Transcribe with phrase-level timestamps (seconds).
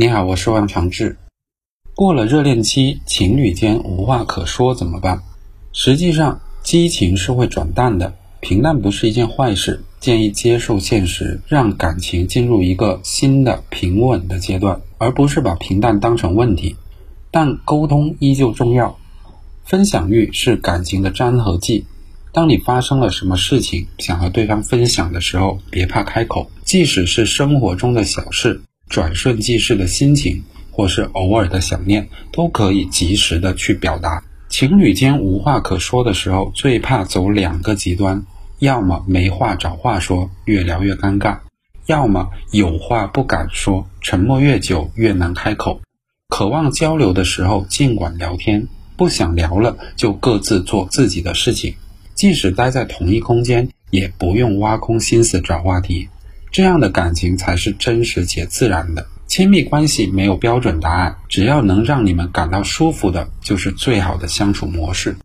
[0.00, 1.16] 你好，我是王长志。
[1.96, 5.24] 过了热恋期，情侣间无话可说怎么办？
[5.72, 9.82] 实际上，激情是会转淡的，平淡不是一件坏事。
[9.98, 16.76] 建议接受现实，让感情进入一个新的平稳的阶段，而不是把平淡当成问题。
[17.32, 18.96] 但沟通依旧重要，
[19.64, 21.84] 分享欲是感情的粘合剂。
[22.30, 28.60] 当你发生了什么事情，想和对方分享的时候，别怕开口，即使是生活中的小事。
[28.88, 34.22] 转瞬即逝的心情，或是偶尔的想念，都可以及时的去表达。
[34.48, 38.24] 情侣间无话可说的时候，最怕走两个极端：
[38.58, 41.38] 要么没话找话说，越聊越尴尬；
[41.86, 45.80] 要么有话不敢说，沉默越久越难开口。
[46.28, 48.62] 渴望交流的时候，尽管聊天；
[48.96, 51.74] 不想聊了，就各自做自己的事情。
[52.14, 56.08] 即使待在同一空间，也不用挖空心思找话题。
[56.50, 59.06] 这样的感情才是真实且自然的。
[59.26, 65.16] 亲密关系没有标准答案，只要能让你们感到舒服的，就是最好的相处模式。